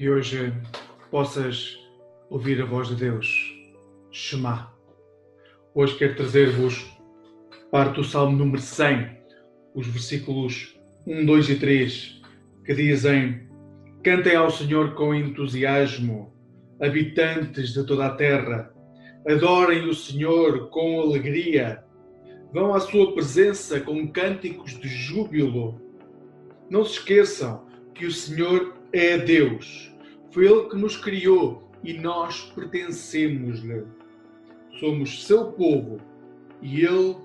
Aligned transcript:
que 0.00 0.08
hoje 0.08 0.50
possas 1.10 1.78
ouvir 2.30 2.62
a 2.62 2.64
voz 2.64 2.88
de 2.88 2.94
Deus, 2.94 3.54
Shema. 4.10 4.74
Hoje 5.74 5.94
quero 5.98 6.16
trazer-vos 6.16 6.90
parte 7.70 7.96
do 7.96 8.04
Salmo 8.04 8.34
número 8.34 8.62
100, 8.62 9.10
os 9.74 9.86
versículos 9.86 10.80
1, 11.06 11.26
2 11.26 11.50
e 11.50 11.56
3, 11.56 12.22
que 12.64 12.74
dizem: 12.74 13.46
Cantem 14.02 14.36
ao 14.36 14.50
Senhor 14.50 14.94
com 14.94 15.14
entusiasmo, 15.14 16.32
habitantes 16.80 17.74
de 17.74 17.84
toda 17.84 18.06
a 18.06 18.14
terra, 18.14 18.72
adorem 19.28 19.86
o 19.86 19.92
Senhor 19.92 20.70
com 20.70 20.98
alegria, 20.98 21.84
vão 22.54 22.72
à 22.72 22.80
sua 22.80 23.12
presença 23.12 23.78
com 23.78 24.10
cânticos 24.10 24.80
de 24.80 24.88
júbilo. 24.88 25.78
Não 26.70 26.86
se 26.86 26.92
esqueçam 26.92 27.66
que 27.94 28.06
o 28.06 28.10
Senhor 28.10 28.80
é 28.94 29.18
Deus. 29.18 29.90
Foi 30.32 30.46
Ele 30.46 30.68
que 30.68 30.76
nos 30.76 30.96
criou 30.96 31.68
e 31.82 31.94
nós 31.94 32.52
pertencemos-lhe. 32.54 33.84
Somos 34.78 35.26
seu 35.26 35.46
povo 35.52 35.98
e 36.62 36.84
Ele 36.84 37.16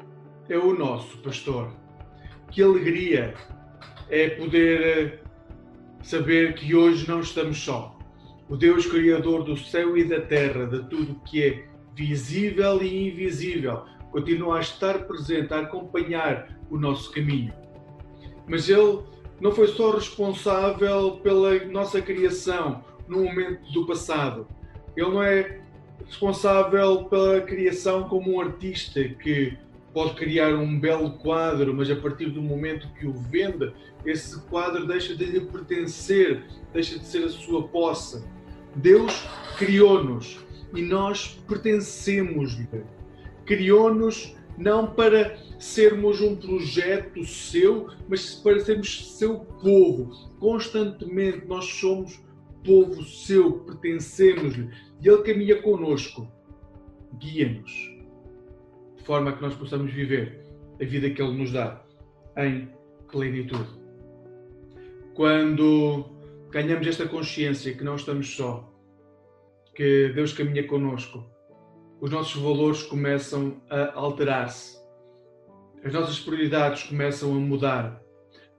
é 0.49 0.57
o 0.57 0.73
nosso 0.73 1.17
pastor. 1.19 1.71
Que 2.51 2.63
alegria 2.63 3.35
é 4.09 4.29
poder 4.29 4.81
eh, 4.81 5.19
saber 6.01 6.55
que 6.55 6.75
hoje 6.75 7.07
não 7.07 7.19
estamos 7.19 7.59
só. 7.59 7.95
O 8.49 8.55
Deus 8.55 8.85
Criador 8.87 9.43
do 9.43 9.57
céu 9.57 9.97
e 9.97 10.03
da 10.03 10.21
terra, 10.21 10.65
de 10.65 10.87
tudo 10.89 11.21
que 11.25 11.43
é 11.43 11.67
visível 11.95 12.81
e 12.81 13.09
invisível, 13.09 13.83
continua 14.11 14.57
a 14.57 14.61
estar 14.61 15.05
presente, 15.05 15.53
a 15.53 15.59
acompanhar 15.59 16.59
o 16.69 16.77
nosso 16.77 17.11
caminho. 17.11 17.53
Mas 18.47 18.67
Ele 18.69 19.03
não 19.39 19.51
foi 19.51 19.67
só 19.67 19.91
responsável 19.91 21.17
pela 21.17 21.65
nossa 21.65 22.01
criação 22.01 22.83
no 23.07 23.23
momento 23.23 23.71
do 23.71 23.85
passado. 23.85 24.47
Ele 24.95 25.09
não 25.09 25.23
é 25.23 25.61
responsável 26.05 27.05
pela 27.05 27.41
criação 27.41 28.07
como 28.07 28.35
um 28.35 28.41
artista 28.41 29.03
que 29.03 29.57
pode 29.93 30.15
criar 30.15 30.53
um 30.55 30.77
belo 30.79 31.11
quadro, 31.11 31.73
mas 31.73 31.89
a 31.89 31.95
partir 31.95 32.25
do 32.25 32.41
momento 32.41 32.89
que 32.99 33.07
o 33.07 33.13
vende, 33.13 33.71
esse 34.05 34.39
quadro 34.41 34.85
deixa 34.85 35.15
de 35.15 35.25
lhe 35.25 35.39
pertencer, 35.39 36.43
deixa 36.73 36.99
de 36.99 37.05
ser 37.05 37.23
a 37.23 37.29
sua 37.29 37.67
posse. 37.67 38.23
Deus 38.75 39.25
criou-nos 39.57 40.39
e 40.75 40.81
nós 40.81 41.39
pertencemos-lhe. 41.47 42.67
Criou-nos 43.45 44.35
não 44.57 44.87
para 44.87 45.37
sermos 45.59 46.21
um 46.21 46.35
projeto 46.35 47.23
seu, 47.25 47.89
mas 48.07 48.35
para 48.35 48.59
sermos 48.59 49.17
seu 49.17 49.39
povo. 49.39 50.11
Constantemente 50.39 51.45
nós 51.47 51.65
somos 51.65 52.21
povo 52.65 53.03
seu, 53.03 53.59
pertencemos-lhe 53.59 54.69
e 55.01 55.07
ele 55.07 55.23
caminha 55.23 55.61
conosco, 55.61 56.27
guia-nos, 57.19 57.71
de 58.97 59.03
forma 59.03 59.33
que 59.33 59.41
nós 59.41 59.55
possamos 59.55 59.91
viver 59.93 60.43
a 60.81 60.83
vida 60.83 61.09
que 61.09 61.21
ele 61.21 61.37
nos 61.37 61.51
dá 61.51 61.83
em 62.37 62.69
plenitude. 63.09 63.69
Quando 65.13 66.05
ganhamos 66.49 66.87
esta 66.87 67.07
consciência 67.07 67.73
que 67.73 67.83
não 67.83 67.95
estamos 67.95 68.35
só, 68.35 68.73
que 69.73 70.09
Deus 70.09 70.33
caminha 70.33 70.65
conosco, 70.67 71.23
os 72.01 72.09
nossos 72.11 72.41
valores 72.41 72.83
começam 72.83 73.61
a 73.69 73.93
alterar-se, 73.97 74.77
as 75.83 75.93
nossas 75.93 76.19
prioridades 76.19 76.83
começam 76.83 77.31
a 77.31 77.35
mudar. 77.35 78.04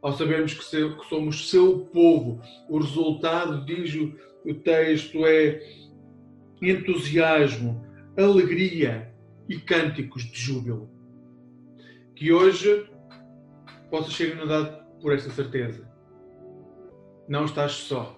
Ao 0.06 0.12
sabermos 0.12 0.54
que 0.54 0.62
somos 1.08 1.50
seu 1.50 1.80
povo, 1.86 2.40
o 2.68 2.78
resultado, 2.78 3.64
diz 3.64 3.92
o 4.44 4.54
texto, 4.54 5.26
é 5.26 5.60
entusiasmo, 6.62 7.84
alegria 8.16 9.12
e 9.48 9.58
cânticos 9.58 10.22
de 10.22 10.38
júbilo. 10.38 10.88
Que 12.14 12.32
hoje 12.32 12.88
possa 13.90 14.12
ser 14.12 14.36
inundado 14.36 14.80
por 15.02 15.12
esta 15.12 15.28
certeza. 15.30 15.90
Não 17.26 17.44
estás 17.44 17.72
só. 17.72 18.16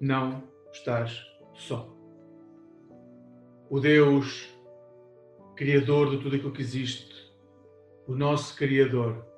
Não 0.00 0.42
estás 0.72 1.22
só 1.52 1.94
o 3.68 3.78
Deus 3.78 4.48
Criador 5.54 6.12
de 6.12 6.22
tudo 6.22 6.36
aquilo 6.36 6.52
que 6.52 6.62
existe, 6.62 7.30
o 8.06 8.14
nosso 8.14 8.56
Criador, 8.56 9.35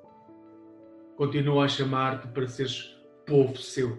continua 1.19 1.65
a 1.65 1.67
chamar-te 1.67 2.29
para 2.29 2.47
seres 2.47 2.97
povo 3.27 3.57
seu. 3.57 3.97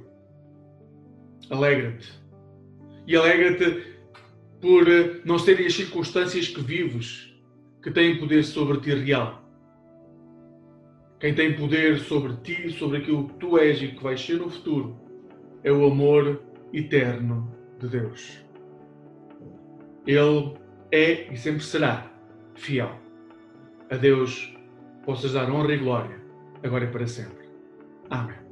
Alegra-te. 1.50 2.10
E 3.06 3.14
alegra-te 3.14 3.98
por 4.58 4.88
eh, 4.88 5.20
não 5.26 5.38
serem 5.38 5.66
as 5.66 5.74
circunstâncias 5.74 6.48
que 6.48 6.62
vives 6.62 7.30
que 7.82 7.90
têm 7.90 8.18
poder 8.18 8.42
sobre 8.42 8.80
ti 8.80 8.94
real. 8.94 9.44
Quem 11.18 11.34
tem 11.34 11.54
poder 11.54 11.98
sobre 11.98 12.36
ti, 12.36 12.70
sobre 12.70 12.96
aquilo 12.96 13.28
que 13.28 13.34
tu 13.34 13.58
és 13.58 13.82
e 13.82 13.88
que 13.88 14.02
vais 14.02 14.18
ser 14.18 14.38
no 14.38 14.48
futuro, 14.48 14.98
é 15.62 15.70
o 15.70 15.84
amor 15.84 16.42
eterno 16.72 17.54
de 17.78 17.88
Deus. 17.88 18.42
Ele 20.06 20.54
é 20.90 21.30
e 21.30 21.36
sempre 21.36 21.62
será 21.62 22.10
fiel. 22.54 22.98
A 23.90 23.96
Deus 23.96 24.56
possas 25.04 25.34
dar 25.34 25.50
honra 25.50 25.74
e 25.74 25.78
glória, 25.78 26.29
agora 26.62 26.84
e 26.84 26.88
para 26.88 27.06
sempre. 27.06 27.48
Amém. 28.10 28.49